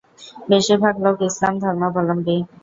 [0.49, 2.37] বেশির ভাগ লোক ইসলাম ধর্মাবলম্বী।